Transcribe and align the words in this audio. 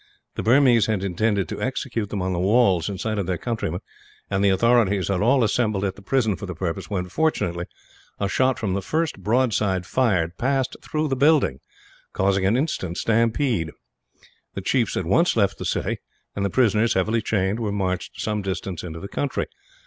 The 0.33 0.41
Burmese 0.41 0.87
had 0.87 1.03
intended 1.03 1.47
to 1.49 1.61
execute 1.61 2.09
them 2.09 2.23
on 2.23 2.33
the 2.33 2.39
walls, 2.39 2.89
in 2.89 2.97
sight 2.97 3.19
of 3.19 3.27
their 3.27 3.37
countrymen; 3.37 3.81
and 4.31 4.43
the 4.43 4.49
authorities 4.49 5.09
had 5.09 5.21
all 5.21 5.43
assembled 5.43 5.83
at 5.85 5.95
the 5.95 6.01
prison 6.01 6.35
for 6.35 6.47
the 6.47 6.55
purpose 6.55 6.89
when, 6.89 7.05
fortunately, 7.07 7.65
a 8.19 8.27
shot 8.27 8.57
from 8.57 8.73
the 8.73 8.81
first 8.81 9.19
broadside 9.19 9.85
fired 9.85 10.39
passed 10.39 10.75
through 10.81 11.07
the 11.07 11.15
building, 11.15 11.59
causing 12.13 12.47
an 12.47 12.57
instant 12.57 12.97
stampede. 12.97 13.69
The 14.55 14.61
chiefs 14.61 14.97
at 14.97 15.05
once 15.05 15.37
left 15.37 15.59
the 15.59 15.65
city; 15.65 15.99
and 16.35 16.43
the 16.43 16.49
prisoners, 16.49 16.95
heavily 16.95 17.21
chained, 17.21 17.59
were 17.59 17.71
marched 17.71 18.19
some 18.19 18.41
distance 18.41 18.81
into 18.83 18.99
the 18.99 19.07
country. 19.07 19.45